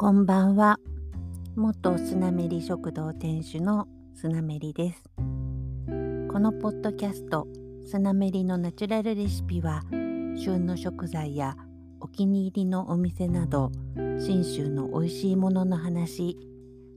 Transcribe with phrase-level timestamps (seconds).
[0.00, 0.78] こんばんは。
[1.56, 5.04] 元スナメリ食堂店主のスナメリです。
[5.18, 7.46] このポッドキャスト、
[7.86, 9.82] スナメリのナチュラルレシピは、
[10.38, 11.54] 旬の食材や
[12.00, 13.72] お気に入りのお店など、
[14.18, 16.38] 信州の美味しいものの話、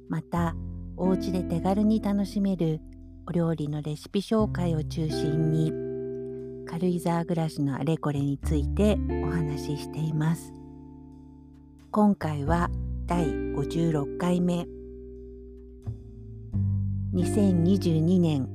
[0.08, 0.56] また、
[0.96, 2.80] お家で手軽に楽しめる
[3.28, 5.74] お料理のレシピ紹介を中心に、
[6.66, 10.54] 軽井沢暮らしのあれこれについてお話ししています。
[11.92, 12.72] 今回は
[13.06, 14.66] 第56回目。
[17.14, 18.48] 2022年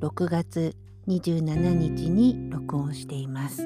[0.00, 0.74] 6月
[1.06, 3.62] 27日に録音しています。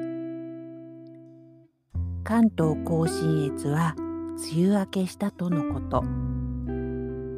[2.25, 6.03] 関東甲信越は梅雨明けしたとのこと。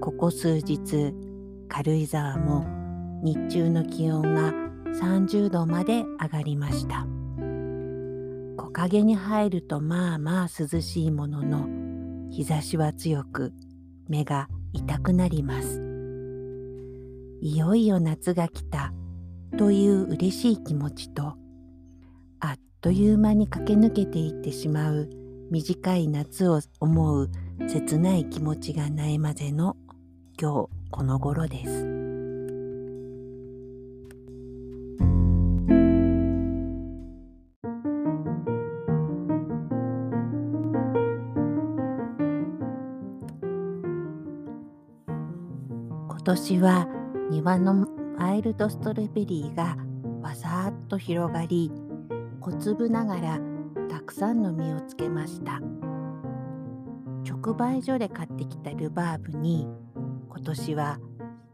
[0.00, 1.12] ここ数日
[1.68, 2.64] 軽井沢も
[3.22, 4.54] 日中の気温が
[4.94, 7.06] 30度まで上がりました。
[8.56, 11.85] 木陰に入るとまあまあ涼しいものの
[12.30, 13.52] 日差しは強く
[14.08, 15.82] 目が痛くなります
[17.40, 18.92] いよいよ夏が来た
[19.58, 21.36] という嬉しい気持ちと
[22.40, 25.08] あっという間に駆け抜けていってしまう
[25.50, 27.30] 短い夏を思う
[27.68, 29.76] 切ない気持ちがないまぜの
[30.40, 32.05] 今日この頃です。
[46.26, 46.88] 年は
[47.30, 47.86] 庭の
[48.18, 49.76] ワイルドストロベリーが
[50.20, 51.70] わさっと広がり
[52.40, 53.40] 小粒ながら
[53.88, 55.60] たくさんの実をつけました。
[57.22, 59.68] 直売所で買ってきたルバーブに
[60.28, 60.98] 今年は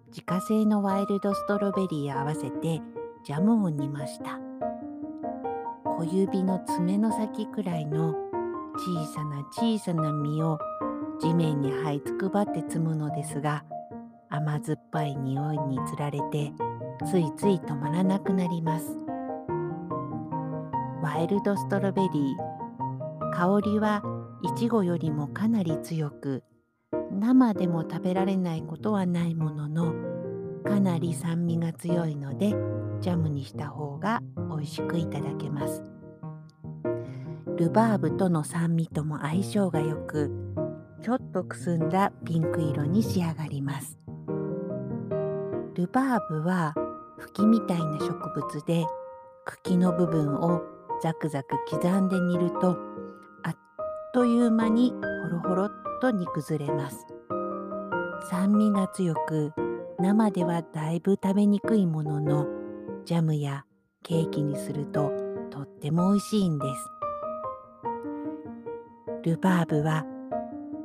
[0.07, 2.81] 自家製のワイルドストロベリーを合わせて
[3.27, 4.41] ジャムを煮ました。
[5.85, 8.15] 小指の爪の先くらいの
[8.75, 10.59] 小さな小さな実を
[11.21, 13.65] 地面に這いつくばって積むのですが
[14.35, 16.53] 甘酸っぱい匂いにつられて
[17.07, 18.87] ついつい止まらなくなります。
[21.03, 23.33] ワイルドストロベリー。
[23.35, 24.03] 香りは
[24.43, 26.45] いちごよりもかなり強く
[27.11, 29.93] 生でも食べられないことはないものの
[30.65, 32.55] かなり酸味が強いので
[33.01, 35.85] ジャムにした方が美味しくいただけます。
[37.59, 40.31] ルバーブとの酸味とも相性が良く
[41.03, 44.02] ちょっとくすんだピンク色に仕上がります。
[45.75, 46.75] ルバーブは
[47.19, 48.85] 茎みたいな植物で
[49.45, 50.63] 茎の部分を
[51.03, 52.77] ザクザク刻んで煮ると
[53.43, 53.57] あっ
[54.13, 57.07] という間にホロホロっと煮崩れます。
[58.31, 59.53] 酸味が強く
[59.99, 62.47] 生ではだいぶ食べにくいものの
[63.05, 63.65] ジャムや
[64.03, 65.11] ケーキにすると
[65.51, 66.91] とっても美味しいんです。
[69.25, 70.05] ルバーブは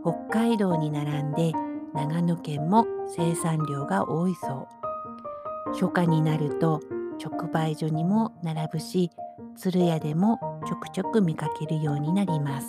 [0.04, 1.52] 北海道に並んで
[1.94, 4.77] 長野県も生産量が多いそう。
[5.74, 6.82] 初夏になると
[7.24, 9.12] 直売所にも並ぶし
[9.56, 12.68] 鶴屋でもちょくちょく見かけるようになります。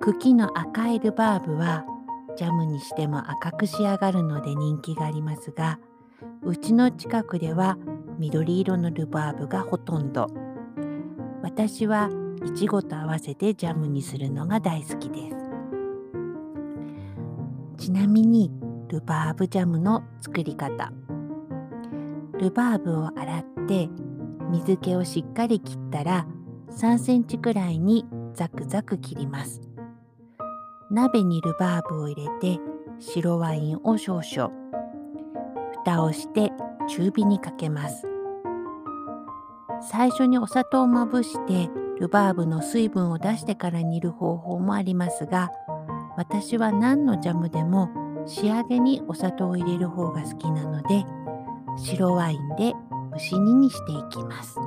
[0.00, 1.86] 茎の赤いルバーブは
[2.36, 5.78] ジャムにしても赤く仕上がるので人気がありますが
[6.42, 7.78] うちの近くでは
[8.18, 10.26] 緑色のルバーブがほとんど。
[11.42, 12.10] 私は
[12.44, 15.36] いちごと合わせてジャムにするのが大好きです。
[17.78, 18.50] ちなみに
[18.88, 20.92] ルバーブジャムの作り方。
[22.38, 23.88] ルバーブを洗って
[24.50, 26.26] 水気をしっかり切ったら
[26.70, 29.74] 3センチくらいにザクザク切ります。
[30.90, 32.60] 鍋にルバーブを入れて
[33.00, 34.52] 白ワインを少々
[35.84, 36.52] 蓋をして
[36.88, 38.06] 中火にかけます
[39.90, 41.68] 最初にお砂糖をまぶして
[41.98, 45.50] ルバーブの水分を出してから煮る方法もありますが
[46.16, 47.90] 私は何のジャムでも
[48.26, 51.04] 仕上げにお砂糖を入れる方が好きなので
[51.76, 52.72] 白ワインで
[53.12, 54.58] 蒸し煮にしていきます。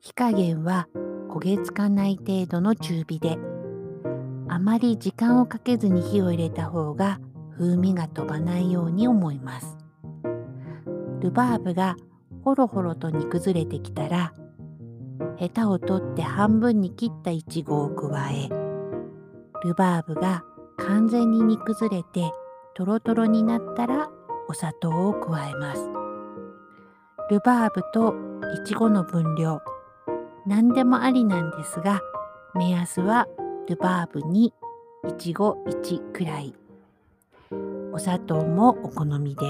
[0.00, 0.88] 火加減は
[1.30, 3.38] 焦げつかない程度の中火で
[4.48, 7.20] あまり時間をかけずに火を入れた方が
[7.56, 9.78] 風味が飛ばないように思います。
[11.20, 11.96] ルバーブが
[12.44, 14.34] ほろほろと煮崩れてきたら
[15.36, 18.48] ヘタを取って半分に切ったいちごを加え
[19.64, 20.42] ルバーブが
[20.76, 22.32] 完全に煮崩れて
[22.74, 24.10] トロトロになったら
[24.52, 25.88] お砂糖を加えます。
[27.30, 28.14] ルバーブと
[28.62, 29.62] いちごの分量。
[30.46, 32.02] 何でもありなんですが
[32.54, 33.28] 目安は
[33.66, 34.52] ルバーブに
[35.08, 36.54] いちご1くらい。
[37.94, 39.40] お砂糖もお好みで。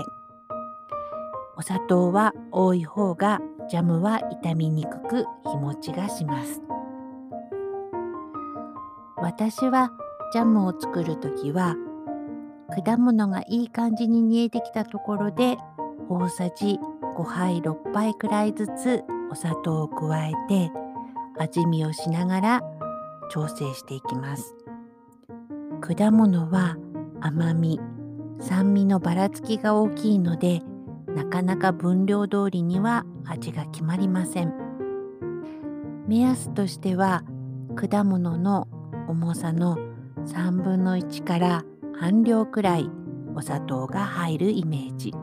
[1.56, 6.62] お砂糖は多い方がジャムは傷みにくく日持ちがします。
[9.16, 9.90] 私は
[10.32, 11.74] ジャムを作るときは
[12.74, 15.58] 果物がいい感じに煮えてきたところで
[16.08, 16.78] 大さじ
[17.16, 20.70] 5杯6杯くらいずつお砂糖を加えて
[21.38, 22.62] 味見をしながら
[23.30, 24.54] 調整していきます。
[25.80, 26.76] 果物は
[27.20, 27.80] 甘み
[28.40, 30.62] 酸味のばらつきが大きいので
[31.14, 34.52] なかなか分量通りには味が決まりません。
[36.06, 37.22] 目安としては
[37.76, 38.68] 果物の
[39.08, 39.76] 重さの
[40.26, 41.64] 3分の1から
[41.98, 42.90] 半量くらい
[43.34, 45.14] お砂糖が入るイメージ。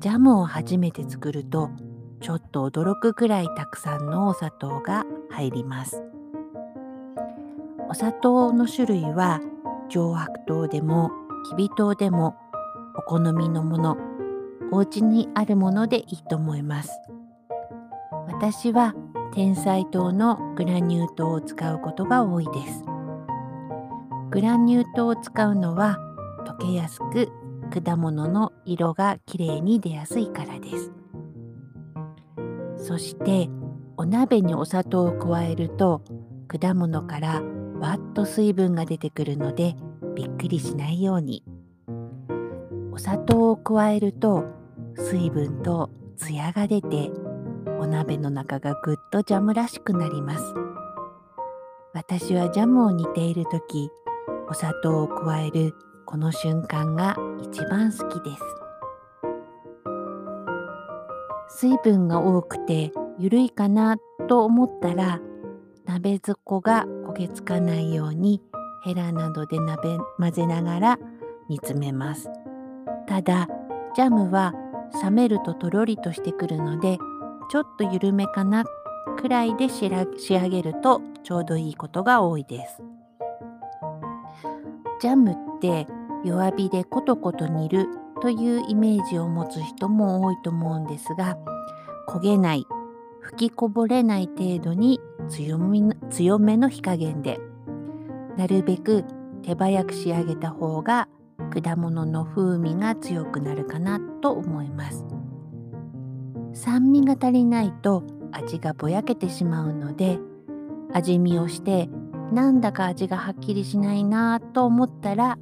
[0.00, 1.70] ジャムを初めて作ると
[2.20, 6.02] ちょっと驚くくらいたくさんのお砂糖が入ります。
[7.88, 9.40] お砂糖の種類は
[9.88, 11.10] 上白糖でも
[11.50, 12.36] きび糖でも
[12.96, 13.96] お好みのもの
[14.70, 16.90] お家にあるものでいいと思います。
[18.26, 18.94] 私は
[19.32, 22.84] 天才糖のグラニュー糖を使うことが多いです。
[24.30, 25.98] グラニュー糖を使うのは
[26.46, 27.30] 溶けやすく
[27.82, 30.92] 果物の色がきれいに出やすいからです。
[32.76, 33.48] そして
[33.96, 36.02] お鍋にお砂糖を加えると
[36.46, 37.42] 果物から
[37.80, 39.76] わっと水分が出てくるので
[40.14, 41.42] びっくりしないように。
[42.92, 44.44] お砂糖を加えると
[44.96, 47.10] 水分とツヤが出て
[47.80, 50.54] お鍋の中がぐっとジャムらしくなります。
[51.94, 53.90] 私はジャムを煮ている時
[54.50, 55.74] お砂糖を加える
[56.06, 58.42] この瞬間が一番好きです。
[61.60, 63.96] 水分が多くてゆるいかな
[64.28, 65.20] と思ったら
[65.84, 68.40] 鍋底が焦げつかないように
[68.84, 70.98] ヘラなどで鍋混ぜながら
[71.48, 72.30] 煮詰めます。
[73.06, 73.48] ただ
[73.94, 74.54] ジャムは
[75.02, 76.98] 冷めるととろりとしてくるので
[77.50, 78.64] ちょっと緩めかな
[79.18, 82.82] くらいで仕上げるとちょうどいいことが多いです。
[85.00, 85.86] ジャムって
[86.24, 87.86] 弱火でコトコト煮る
[88.20, 91.38] というイメージを持つ人も多いと思うんですが
[92.08, 92.66] 焦げない
[93.20, 95.58] 吹きこぼれない程度に強
[96.38, 97.38] めの火加減で
[98.36, 99.04] なるべく
[99.42, 101.08] 手早く仕上げた方が
[101.62, 105.04] 果物の風味が強くなるかなと思います。
[106.52, 110.18] 酸味が足りないと味がぼやけてしまうので
[110.92, 111.88] 味見をして
[112.32, 115.38] なんだか味がはっきりしないなと思ったら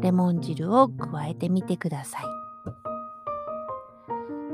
[0.00, 2.22] レモン汁を加えてみてください。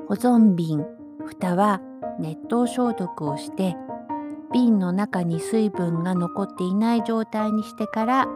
[0.08, 0.84] 保存瓶
[1.26, 1.80] 蓋は
[2.18, 3.76] 熱湯消毒をして
[4.52, 8.28] 瓶の中に水分が残っていない状態にしてから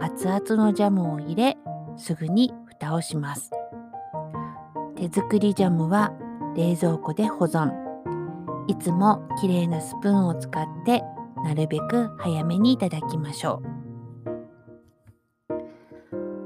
[0.00, 1.56] 熱々のジャムを入れ
[1.96, 3.50] すぐに蓋をします。
[4.96, 6.12] 手作りジャムは
[6.56, 7.70] 冷蔵庫で保存。
[8.66, 11.02] いつもきれいなスプーンを使って
[11.44, 13.80] なるべく早めにいただきましょう。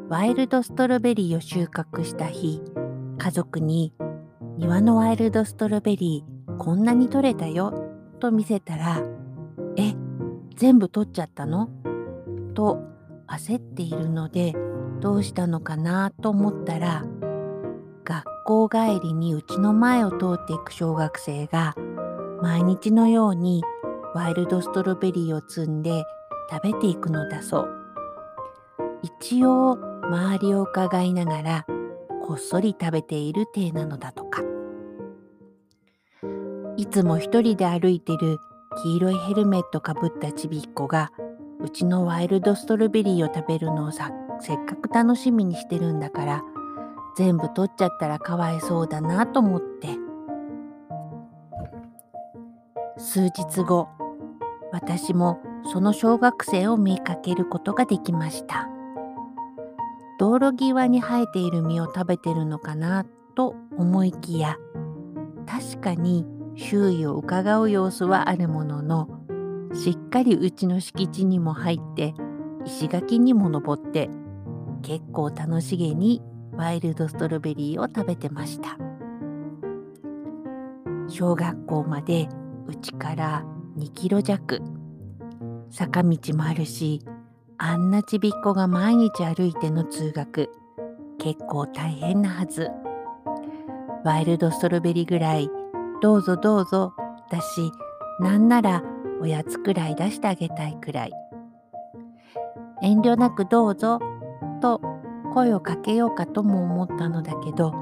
[0.09, 2.63] ワイルドストロベリーを収穫した日
[3.19, 3.93] 家族に
[4.59, 7.73] 庭のワイルドストロベリーこんなに取れたよ
[8.21, 9.03] と見せたら
[9.77, 9.95] え
[10.57, 11.69] 全部取っちゃったの？
[12.55, 12.81] と
[13.27, 14.55] 焦っているので
[15.01, 17.05] どうしたのかなと思ったら
[18.05, 21.75] 学校帰りにうちの前を通っていく小学生が
[22.41, 23.65] 毎日のように
[24.15, 26.05] ワイルドストロベリーを摘んで
[26.51, 27.69] 食べていくのだそう。
[29.03, 29.73] 一応
[30.05, 31.67] 周りを伺いながら
[32.27, 34.43] こっそり食べている体なのだとか。
[36.77, 38.39] いつも一人で歩いてる
[38.83, 41.11] 黄色いヘルメットかぶったちびっこが
[41.61, 46.43] うちのワイルドストロベリーを食べるのをさせっかく楽しみにしてるんだから
[47.17, 49.89] 全部取っちゃったらかわいそうだなと思って。
[52.97, 53.89] 数日後
[54.75, 55.39] 私も
[55.73, 58.69] その小学生を見かけることができました。
[60.19, 64.57] 道路際に生えている実を食べてるのかなと思いきや
[65.47, 66.27] 確かに
[66.57, 69.09] 周囲を伺う様子はあるものの
[69.75, 72.15] しっかりうちの敷地にも入って
[72.65, 74.09] 石垣にも登って
[74.83, 76.21] 結構楽しげに
[76.53, 78.77] ワイルドストロベリーを食べてました。
[81.09, 82.29] 小学校まで
[82.67, 83.45] うちから
[83.77, 84.63] 2キロ弱。
[85.71, 87.03] 坂道もあるし
[87.59, 90.49] あんなちびっこが毎日歩いての通学
[91.19, 92.71] 結構大変なはず。
[94.05, 95.51] ワイルドストロベリーぐらい
[96.01, 96.93] どうぞどうぞ
[97.31, 97.73] だし
[98.21, 98.83] なんなら
[99.21, 101.13] おやつくらい出してあげたいくらい。
[102.83, 103.99] 遠慮なくどうぞ
[104.61, 104.81] と
[105.33, 107.75] 声をかけようかとも思ったのだけど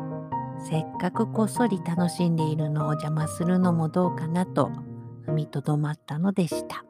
[0.64, 4.70] せっかくこっそり楽しんでいるのを邪魔するのもどうかなと
[5.26, 6.84] 踏みとどまったのでした。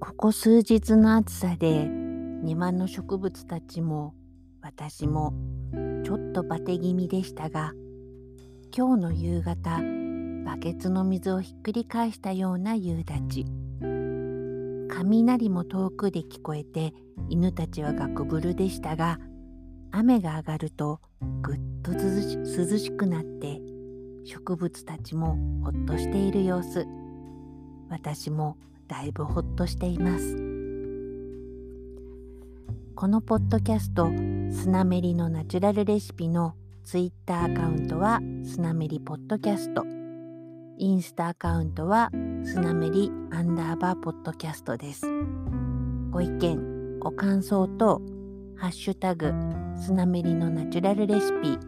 [0.00, 1.88] ここ数日の暑さで
[2.42, 4.14] 庭の植物たちも
[4.60, 5.34] 私も
[6.04, 7.72] ちょっとバテ気味でしたが
[8.76, 9.80] 今日の夕方
[10.44, 13.61] バケツの水をひっくり返したような夕立。
[14.94, 16.92] 雷も遠くで聞こえて
[17.28, 19.18] 犬たちはガクブルでしたが
[19.90, 21.00] 雨が上がると
[21.42, 23.60] ぐっと涼しくなって
[24.24, 26.86] 植物たちもほっとしている様子。
[27.88, 28.56] 私も
[28.88, 30.36] だいぶほっとしています。
[32.94, 34.06] このポッドキャスト
[34.52, 39.84] スナメリのナチュラルレシピのツイッターアカウントはスナメリポッドキャスト。
[40.78, 42.10] インスタアカウントは
[42.44, 45.06] スナメリアンダーバーポッドキャストです
[46.10, 48.02] ご意見ご感想と
[48.56, 49.32] ハッシュタグ
[49.80, 51.58] スナメリのナチュラルレシピ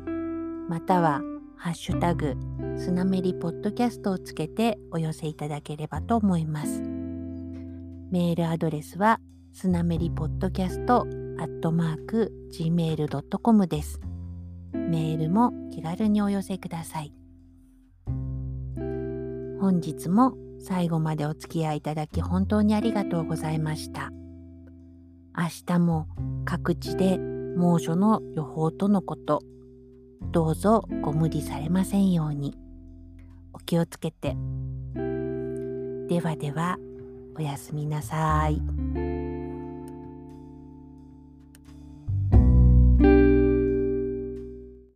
[0.69, 1.23] または
[1.57, 2.35] ハッシュタグ
[2.77, 6.83] スナメリポッドキャストをつけてお寄せいただければと思います。
[6.83, 9.19] メールアドレスは
[9.53, 11.07] スナメリポッドキャスト
[11.39, 14.01] アットマーク gmail.com です。
[14.73, 17.15] メールも気軽にお寄せください。
[18.77, 20.35] 本日も
[20.65, 24.11] 最後までお付き合いいただき本当にありがとうございました。
[25.37, 26.07] 明日も
[26.47, 29.43] 各地で猛暑の予報とのこと。
[30.33, 32.57] どうぞご無理されませんように。
[33.53, 34.37] お気をつけて。
[36.09, 36.79] ではでは、
[37.37, 39.34] おやすみなさい。